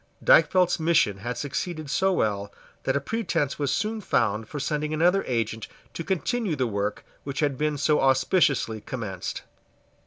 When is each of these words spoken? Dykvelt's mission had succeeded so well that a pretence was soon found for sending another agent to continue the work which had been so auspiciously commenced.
Dykvelt's 0.23 0.79
mission 0.79 1.19
had 1.19 1.37
succeeded 1.37 1.87
so 1.87 2.11
well 2.11 2.51
that 2.85 2.95
a 2.95 2.99
pretence 2.99 3.59
was 3.59 3.69
soon 3.71 4.01
found 4.01 4.49
for 4.49 4.59
sending 4.59 4.95
another 4.95 5.23
agent 5.27 5.67
to 5.93 6.03
continue 6.03 6.55
the 6.55 6.65
work 6.65 7.05
which 7.23 7.39
had 7.39 7.55
been 7.55 7.77
so 7.77 7.99
auspiciously 8.01 8.81
commenced. 8.81 9.43